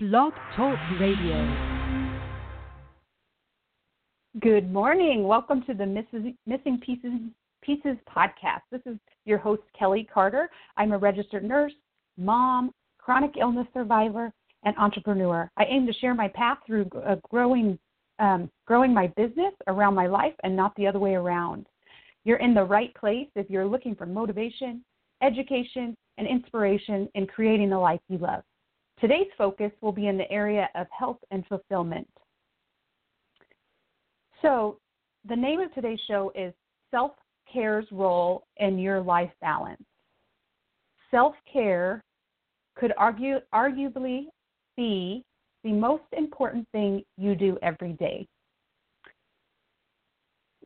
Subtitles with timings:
[0.00, 1.82] Blog Talk Radio.
[4.38, 5.24] Good morning.
[5.26, 5.86] Welcome to the.
[6.46, 7.10] Missing Pieces
[7.62, 8.60] Pieces podcast.
[8.70, 10.50] This is your host Kelli Carter.
[10.76, 11.72] I'm a registered nurse,
[12.16, 14.32] mom, chronic illness survivor,
[14.62, 15.50] and entrepreneur.
[15.56, 17.76] I aim to share my path through uh, growing
[18.20, 21.66] um, growing my business around my life and not the other way around.
[22.22, 24.84] You're in the right place if you're looking for motivation,
[25.24, 28.44] education, and inspiration in creating the life you love.
[29.00, 32.08] Today's focus will be in the area of health and fulfillment.
[34.42, 34.78] So,
[35.28, 36.52] the name of today's show is
[36.90, 37.12] Self
[37.52, 39.82] Care's Role in Your Life Balance.
[41.10, 42.02] Self care
[42.76, 44.26] could argue, arguably
[44.76, 45.24] be
[45.64, 48.26] the most important thing you do every day.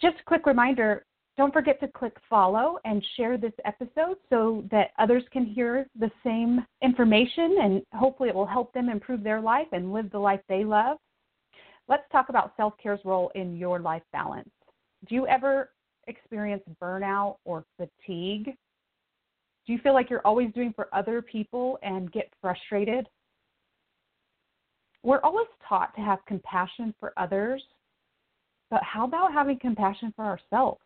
[0.00, 1.04] Just a quick reminder
[1.36, 6.10] don't forget to click follow and share this episode so that others can hear the
[6.24, 10.40] same information and hopefully it will help them improve their life and live the life
[10.48, 10.96] they love.
[11.88, 14.48] Let's talk about self care's role in your life balance.
[15.08, 15.70] Do you ever
[16.06, 18.56] experience burnout or fatigue?
[19.66, 23.08] Do you feel like you're always doing for other people and get frustrated?
[25.02, 27.62] We're always taught to have compassion for others,
[28.70, 30.80] but how about having compassion for ourselves?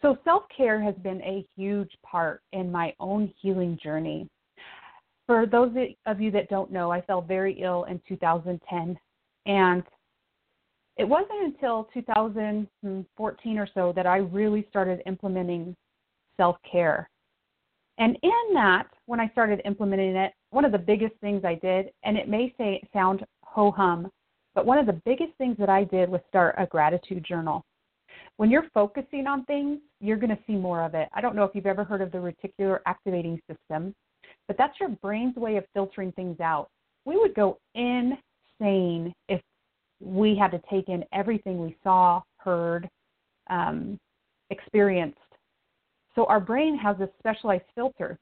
[0.00, 4.28] So, self care has been a huge part in my own healing journey.
[5.26, 5.74] For those
[6.06, 8.96] of you that don't know, I fell very ill in 2010.
[9.46, 9.82] And
[10.96, 15.76] it wasn't until 2014 or so that I really started implementing
[16.36, 17.10] self care.
[17.98, 21.90] And in that, when I started implementing it, one of the biggest things I did,
[22.04, 24.10] and it may say sound ho hum,
[24.54, 27.64] but one of the biggest things that I did was start a gratitude journal
[28.38, 31.08] when you're focusing on things, you're going to see more of it.
[31.12, 33.94] I don't know if you've ever heard of the reticular activating system,
[34.46, 36.68] but that's your brain's way of filtering things out.
[37.04, 39.40] We would go insane if
[40.00, 42.88] we had to take in everything we saw, heard,
[43.50, 43.98] um,
[44.50, 45.18] experienced.
[46.14, 48.16] So our brain has this specialized filter.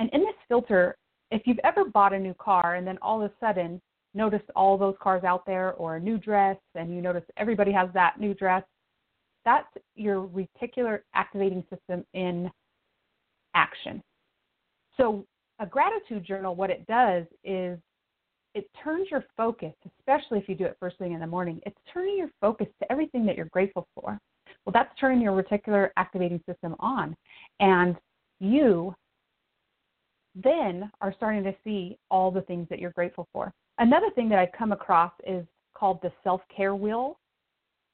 [0.00, 0.96] And in this filter,
[1.30, 3.80] if you've ever bought a new car and then all of a sudden
[4.14, 7.88] noticed all those cars out there or a new dress and you notice everybody has
[7.94, 8.64] that new dress
[9.46, 12.50] that's your reticular activating system in
[13.54, 14.02] action.
[14.98, 15.24] So,
[15.58, 17.78] a gratitude journal, what it does is
[18.54, 21.78] it turns your focus, especially if you do it first thing in the morning, it's
[21.92, 24.18] turning your focus to everything that you're grateful for.
[24.64, 27.16] Well, that's turning your reticular activating system on.
[27.60, 27.96] And
[28.40, 28.94] you
[30.34, 33.52] then are starting to see all the things that you're grateful for.
[33.78, 37.18] Another thing that I've come across is called the self care wheel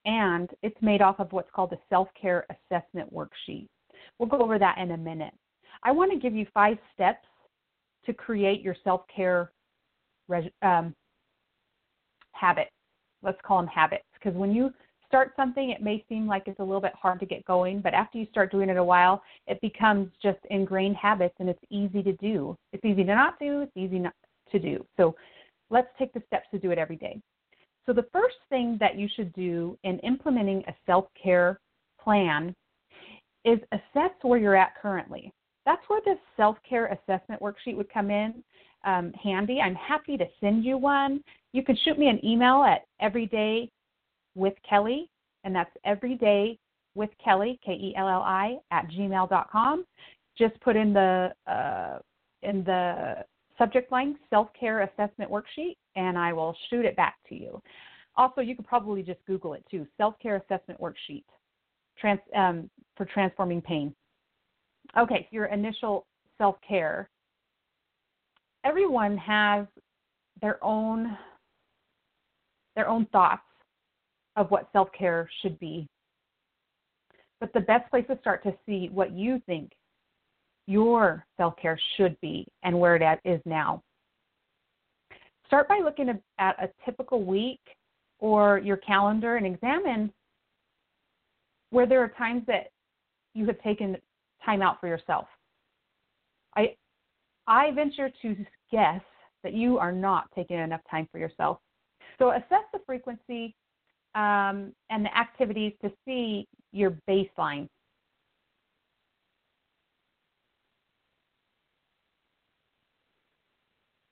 [0.05, 3.69] and it's made off of what's called a self care assessment worksheet.
[4.19, 5.35] We'll go over that in a minute.
[5.83, 7.27] I want to give you five steps
[8.07, 9.53] to create your self care
[10.63, 10.95] um,
[12.33, 12.71] habits.
[13.23, 14.73] Let's call them habits because when you
[15.07, 17.93] start something, it may seem like it's a little bit hard to get going, but
[17.93, 22.03] after you start doing it a while, it becomes just ingrained habits and it's easy
[22.03, 22.57] to do.
[22.73, 24.15] It's easy to not do, it's easy not
[24.51, 24.84] to do.
[24.97, 25.15] So
[25.71, 27.21] let's take the steps to do it every day.
[27.87, 31.59] So, the first thing that you should do in implementing a self care
[32.00, 32.54] plan
[33.44, 35.32] is assess where you're at currently.
[35.66, 38.42] That's where the self care assessment worksheet would come in
[38.84, 39.60] um, handy.
[39.60, 41.22] I'm happy to send you one.
[41.53, 43.69] You can shoot me an email at everyday
[44.34, 45.06] with Kelli,
[45.44, 46.59] and that's everyday
[46.94, 49.84] with Kelli, K E L L I, at gmail.com.
[50.38, 51.98] Just put in the uh,
[52.42, 53.25] in the
[53.62, 57.62] subject line self care assessment worksheet, and I will shoot it back to you.
[58.17, 61.25] Also, you could probably just Google it too self care assessment worksheet
[61.99, 63.95] trans, um, for transforming pain.
[64.99, 66.06] Okay, your initial
[66.39, 67.09] self care.
[68.65, 69.67] Everyone has
[70.41, 71.17] their own
[72.75, 73.43] their own thoughts
[74.37, 75.87] of what self care should be.
[77.39, 79.72] But the best place to start to see what you think
[80.67, 83.83] your self care should be and where it is now.
[85.47, 86.09] Start by looking
[86.39, 87.60] at a typical week
[88.19, 90.13] or your calendar and examine
[91.71, 92.69] where there are times that
[93.34, 93.97] you have taken
[94.45, 95.27] time out for yourself.
[96.57, 96.77] I
[97.47, 98.36] I venture to
[98.71, 99.03] guess
[99.42, 101.59] that you are not taking enough time for yourself.
[102.19, 103.54] So assess the frequency
[104.15, 107.69] um, and the activities to see your baseline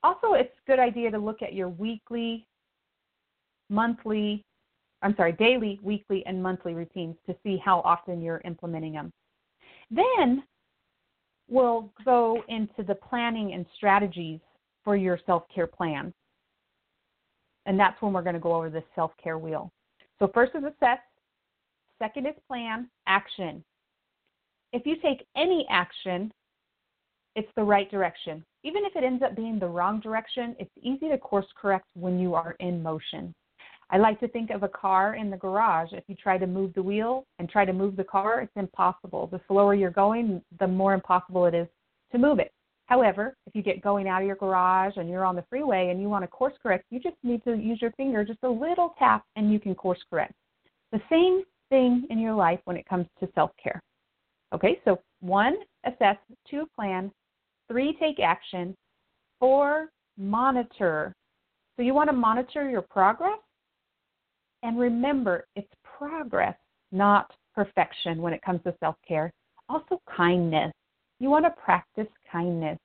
[0.03, 2.47] Also, it's a good idea to look at your weekly,
[3.69, 4.43] monthly,
[5.01, 9.11] I'm sorry, daily, weekly, and monthly routines to see how often you're implementing them.
[9.91, 10.43] Then
[11.49, 14.39] we'll go into the planning and strategies
[14.83, 16.13] for your self care plan.
[17.67, 19.71] And that's when we're going to go over the self care wheel.
[20.17, 20.99] So, first is assess,
[21.99, 23.63] second is plan, action.
[24.73, 26.31] If you take any action,
[27.35, 28.43] it's the right direction.
[28.63, 32.19] Even if it ends up being the wrong direction, it's easy to course correct when
[32.19, 33.33] you are in motion.
[33.89, 35.89] I like to think of a car in the garage.
[35.91, 39.27] If you try to move the wheel and try to move the car, it's impossible.
[39.27, 41.67] The slower you're going, the more impossible it is
[42.13, 42.53] to move it.
[42.85, 46.01] However, if you get going out of your garage and you're on the freeway and
[46.01, 48.95] you want to course correct, you just need to use your finger, just a little
[48.99, 50.33] tap, and you can course correct.
[50.91, 53.81] The same thing in your life when it comes to self care.
[54.53, 55.55] Okay, so one,
[55.85, 56.17] assess,
[56.49, 57.11] two, plan,
[57.71, 58.75] three, take action,
[59.39, 61.15] four, monitor.
[61.75, 63.39] So you want to monitor your progress
[64.63, 66.55] and remember, it's progress,
[66.91, 69.31] not perfection when it comes to self care.
[69.69, 70.71] Also, kindness.
[71.19, 72.77] You want to practice kindness.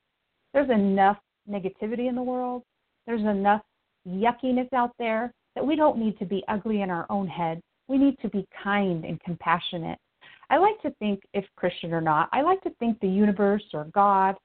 [0.55, 1.19] There's enough
[1.51, 2.63] negativity in the world,
[3.07, 3.63] there's enough
[4.09, 7.61] yuckiness out there that we don't need to be ugly in our own head.
[7.89, 9.99] We need to be kind and compassionate.
[10.51, 13.85] I like to think, if Christian or not, I like to think the universe or
[13.93, 14.37] God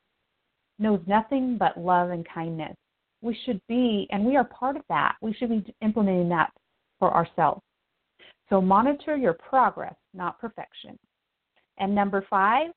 [0.81, 2.75] knows nothing but love and kindness.
[3.21, 5.15] We should be, and we are part of that.
[5.21, 6.51] We should be implementing that
[6.99, 7.61] for ourselves.
[8.49, 10.97] So monitor your progress, not perfection.
[11.77, 12.71] And number five,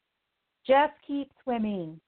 [0.66, 2.00] just keep swimming.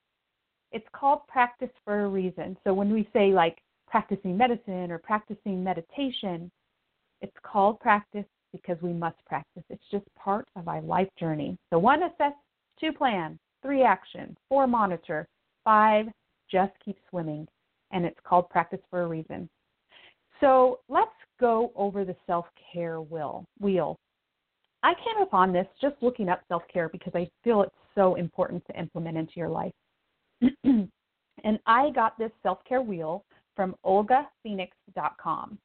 [0.72, 2.56] It's called practice for a reason.
[2.64, 3.58] So when we say like
[3.88, 6.50] practicing medicine or practicing meditation,
[7.20, 9.64] it's called practice because we must practice.
[9.68, 11.56] It's just part of our life journey.
[11.70, 12.32] So one, assess,
[12.78, 15.26] two, plan, three, action, four, monitor,
[15.66, 16.06] five,
[16.50, 17.46] just keep swimming.
[17.90, 19.50] And it's called practice for a reason.
[20.40, 21.10] So let's
[21.40, 23.96] go over the self care wheel.
[24.82, 28.64] I came upon this just looking up self care because I feel it's so important
[28.66, 29.72] to implement into your life.
[30.64, 33.24] and I got this self care wheel
[33.54, 35.58] from OlgaPhoenix.com.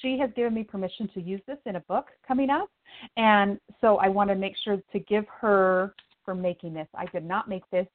[0.00, 2.70] She has given me permission to use this in a book coming up,
[3.16, 5.94] and so I want to make sure to give her
[6.24, 6.88] for making this.
[6.94, 7.86] I did not make this.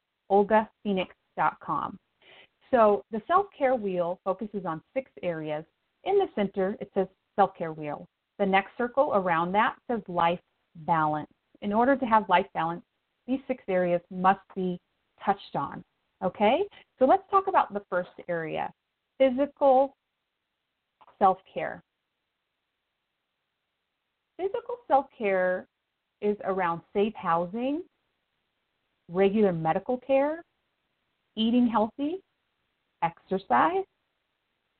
[2.72, 5.66] So the self care wheel focuses on six areas
[6.04, 8.08] in the center, it says self care wheel.
[8.38, 10.40] The next circle around that says life
[10.86, 11.30] balance.
[11.62, 12.84] In order to have life balance,
[13.28, 14.80] these six areas must be
[15.24, 15.84] touched on.
[16.24, 16.62] Okay?
[16.98, 18.72] So let's talk about the first area
[19.18, 19.96] physical
[21.18, 21.84] self care.
[24.38, 25.68] Physical self care
[26.22, 27.84] is around safe housing,
[29.10, 30.42] regular medical care,
[31.36, 32.18] eating healthy,
[33.04, 33.86] exercise,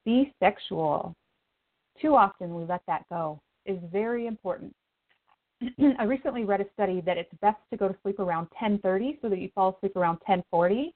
[0.06, 1.14] be sexual.
[2.02, 3.40] Too often we let that go.
[3.66, 4.74] Is very important.
[6.00, 9.30] I recently read a study that it's best to go to sleep around 10:30 so
[9.30, 10.94] that you fall asleep around 10:40,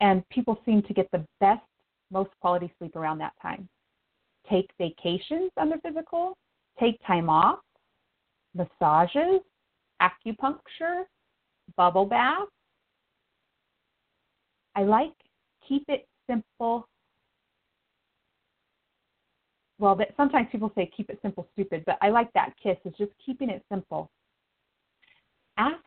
[0.00, 1.62] and people seem to get the best,
[2.10, 3.68] most quality sleep around that time.
[4.48, 6.36] Take vacations on the physical.
[6.78, 7.60] Take time off.
[8.54, 9.40] Massages,
[10.02, 11.04] acupuncture,
[11.76, 12.48] bubble bath.
[14.80, 15.12] I like
[15.68, 16.88] keep it simple,
[19.78, 22.78] well, that sometimes people say keep it simple, stupid, but I like that kiss.
[22.84, 24.10] It's just keeping it simple.
[25.58, 25.84] Ask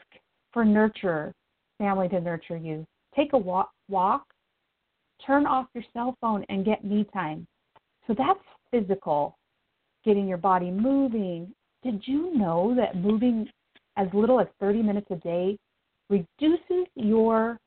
[0.51, 1.34] for nurture,
[1.80, 2.86] family to nurture you.
[3.16, 4.25] Take a walk, walk,
[5.25, 7.48] turn off your cell phone, and get me time.
[8.06, 8.39] So that's
[8.70, 9.39] physical,
[10.06, 11.51] getting your body moving.
[11.82, 13.50] Did you know that moving
[13.98, 15.58] as little as 30 minutes a day
[16.12, 17.58] reduces your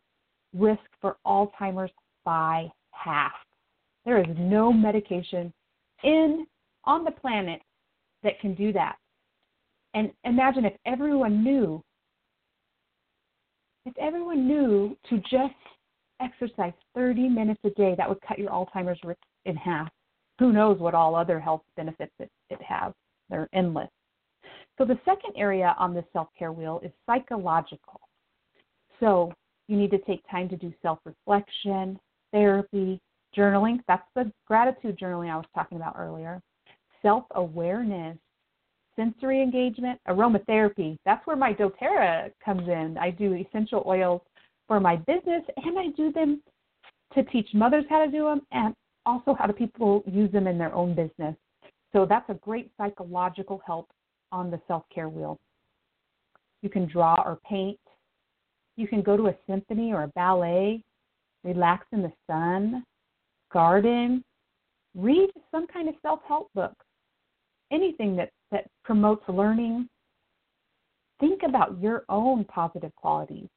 [0.58, 1.92] risk for Alzheimer's
[2.24, 3.32] by half?
[4.04, 5.52] There is no medication
[6.02, 6.46] in
[6.84, 7.60] on the planet
[8.22, 8.96] that can do that.
[9.94, 11.82] And imagine if everyone knew,
[13.84, 15.54] if everyone knew to just
[16.20, 19.88] exercise 30 minutes a day, that would cut your Alzheimer's risk in half.
[20.38, 22.92] Who knows what all other health benefits it, it has?
[23.30, 23.88] They're endless.
[24.78, 28.00] So the second area on the self-care wheel is psychological.
[29.00, 29.32] So
[29.68, 31.98] you need to take time to do self-reflection,
[32.32, 33.00] therapy,
[33.36, 36.40] Journaling, that's the gratitude journaling I was talking about earlier.
[37.02, 38.16] Self awareness,
[38.96, 40.96] sensory engagement, aromatherapy.
[41.04, 42.96] That's where my doTERRA comes in.
[42.98, 44.22] I do essential oils
[44.66, 46.42] for my business and I do them
[47.14, 50.56] to teach mothers how to do them and also how do people use them in
[50.56, 51.36] their own business.
[51.92, 53.90] So that's a great psychological help
[54.32, 55.38] on the self care wheel.
[56.62, 57.78] You can draw or paint.
[58.76, 60.82] You can go to a symphony or a ballet,
[61.44, 62.84] relax in the sun,
[63.52, 64.22] garden,
[64.94, 66.74] read some kind of self help book,
[67.72, 69.88] anything that, that promotes learning.
[71.20, 73.48] Think about your own positive qualities.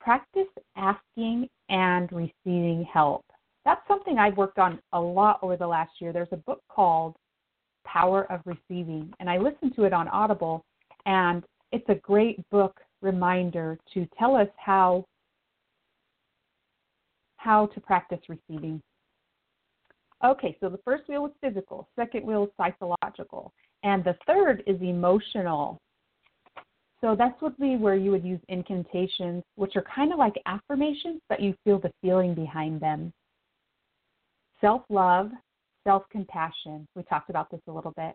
[0.00, 3.24] Practice asking and receiving help.
[3.64, 6.12] that's something I've worked on a lot over the last year.
[6.12, 7.14] There's a book called
[7.86, 10.64] Power of Receiving, and I listened to it on Audible,
[11.06, 15.04] and it's a great book reminder to tell us how
[17.36, 18.80] how to practice receiving.
[20.24, 24.80] Okay, so the first wheel is physical, second wheel is psychological, and the third is
[24.80, 25.78] emotional.
[27.02, 31.20] So that's would be where you would use incantations, which are kind of like affirmations,
[31.28, 33.12] but you feel the feeling behind them.
[34.62, 35.30] Self love,
[35.86, 36.88] self compassion.
[36.96, 38.14] We talked about this a little bit.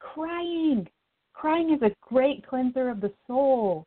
[0.00, 0.88] Crying.
[1.32, 3.86] Crying is a great cleanser of the soul.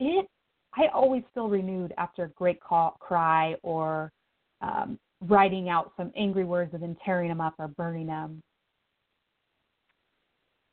[0.00, 0.26] It
[0.74, 4.12] I always feel renewed after a great call, cry or
[4.60, 8.40] um, writing out some angry words and then tearing them up or burning them.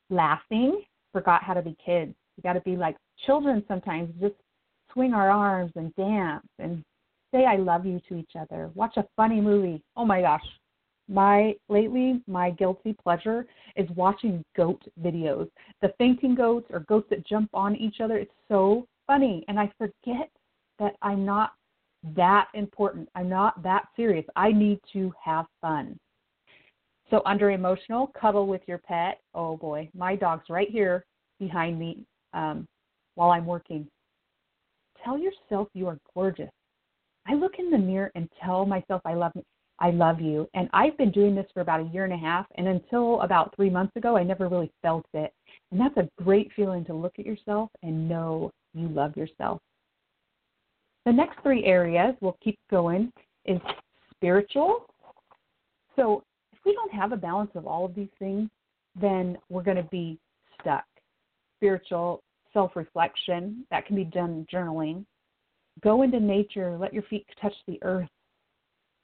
[0.09, 0.81] Laughing,
[1.11, 2.13] forgot how to be kids.
[2.37, 4.35] We got to be like children sometimes, just
[4.93, 6.83] swing our arms and dance and
[7.33, 8.69] say I love you to each other.
[8.75, 9.81] Watch a funny movie.
[9.95, 10.45] Oh my gosh.
[11.09, 15.49] My lately my guilty pleasure is watching goat videos.
[15.81, 18.17] The fainting goats or goats that jump on each other.
[18.17, 20.29] It's so funny and I forget
[20.79, 21.51] that I'm not
[22.15, 23.09] that important.
[23.15, 24.25] I'm not that serious.
[24.35, 25.97] I need to have fun.
[27.09, 29.19] So, under emotional, cuddle with your pet.
[29.33, 31.05] Oh boy, my dog's right here
[31.39, 32.67] behind me um,
[33.15, 33.87] while I'm working.
[35.03, 36.49] Tell yourself you are gorgeous.
[37.25, 39.31] I look in the mirror and tell myself I love
[39.79, 40.49] I love you.
[40.53, 43.55] And I've been doing this for about a year and a half, and until about
[43.55, 45.33] three months ago, I never really felt it.
[45.71, 49.61] And that's a great feeling to look at yourself and know you love yourself.
[51.05, 53.11] The next three areas, we'll keep going,
[53.45, 53.59] is
[54.15, 54.87] spiritual.
[55.95, 58.49] So if we don't have a balance of all of these things,
[58.99, 60.19] then we're going to be
[60.59, 60.85] stuck.
[61.57, 65.05] Spiritual self reflection, that can be done journaling.
[65.83, 68.09] Go into nature, let your feet touch the earth.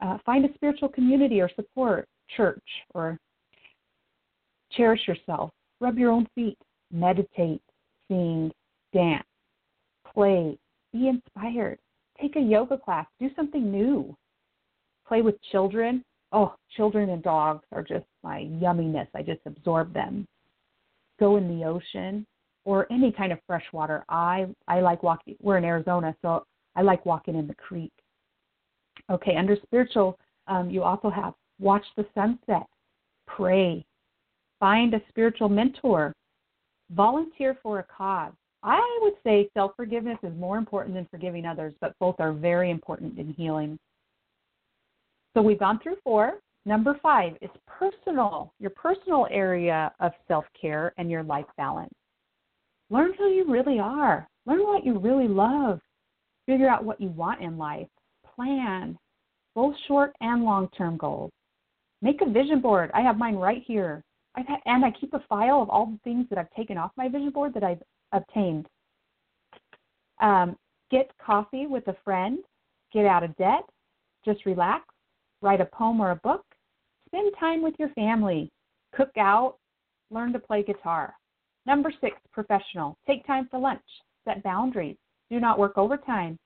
[0.03, 3.17] Uh, find a spiritual community or support, church, or
[4.73, 5.51] cherish yourself.
[5.79, 6.57] Rub your own feet,
[6.91, 7.61] meditate,
[8.09, 8.51] sing,
[8.93, 9.23] dance,
[10.13, 10.57] play,
[10.91, 11.79] be inspired.
[12.19, 13.05] Take a yoga class.
[13.19, 14.15] Do something new.
[15.07, 16.03] Play with children.
[16.33, 19.07] Oh, children and dogs are just my yumminess.
[19.15, 20.27] I just absorb them.
[21.19, 22.25] Go in the ocean
[22.65, 24.03] or any kind of fresh water.
[24.09, 25.35] I I like walking.
[25.41, 26.43] We're in Arizona, so
[26.75, 27.91] I like walking in the creek.
[29.09, 32.67] Okay, under spiritual, um, you also have watch the sunset,
[33.27, 33.85] pray,
[34.59, 36.13] find a spiritual mentor,
[36.91, 38.33] volunteer for a cause.
[38.63, 42.71] I would say self forgiveness is more important than forgiving others, but both are very
[42.71, 43.77] important in healing.
[45.33, 46.39] So we've gone through four.
[46.65, 51.93] Number five is personal, your personal area of self care and your life balance.
[52.89, 55.81] Learn who you really are, learn what you really love,
[56.45, 57.87] figure out what you want in life,
[58.35, 58.97] plan
[59.55, 61.31] both short and long term goals.
[62.01, 62.91] Make a vision board.
[62.93, 64.03] I have mine right here.
[64.35, 66.91] I've had, and I keep a file of all the things that I've taken off
[66.97, 68.67] my vision board that I've obtained.
[70.21, 70.57] Um,
[70.89, 72.39] get coffee with a friend,
[72.91, 73.63] get out of debt,
[74.25, 74.85] just relax,
[75.41, 76.43] write a poem or a book,
[77.07, 78.49] spend time with your family,
[78.95, 79.57] cook out,
[80.09, 81.13] learn to play guitar.
[81.65, 82.97] Number six, professional.
[83.07, 83.81] Take time for lunch,
[84.25, 84.97] set boundaries,
[85.29, 86.37] do not work overtime,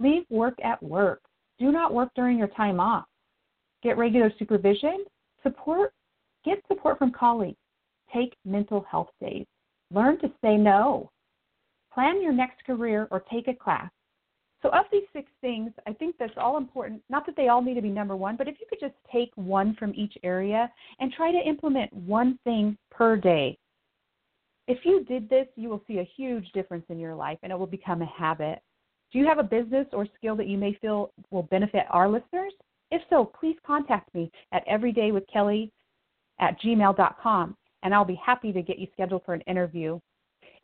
[0.00, 1.20] leave work at work,
[1.58, 3.06] do not work during your time off,
[3.82, 5.04] get regular supervision,
[5.42, 5.92] support,
[6.44, 7.58] get support from colleagues,
[8.12, 9.46] take mental health days.
[9.92, 11.10] Learn to say no.
[11.92, 13.90] Plan your next career or take a class.
[14.62, 17.02] So, of these six things, I think that's all important.
[17.08, 19.30] Not that they all need to be number one, but if you could just take
[19.36, 23.56] one from each area and try to implement one thing per day.
[24.66, 27.58] If you did this, you will see a huge difference in your life and it
[27.58, 28.60] will become a habit.
[29.12, 32.52] Do you have a business or skill that you may feel will benefit our listeners?
[32.90, 35.70] If so, please contact me at everydaywithkelli
[36.40, 39.98] at gmail.com and I'll be happy to get you scheduled for an interview.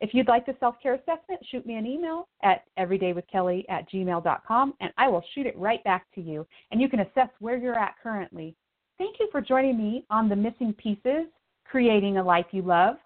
[0.00, 4.74] If you'd like the self care assessment, shoot me an email at everydaywithkelli at gmail.com
[4.80, 6.46] and I will shoot it right back to you.
[6.70, 8.56] And you can assess where you're at currently.
[8.98, 11.26] Thank you for joining me on the Missing Pieces
[11.64, 12.96] Creating a Life You Love.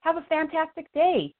[0.00, 1.34] Have a fantastic day.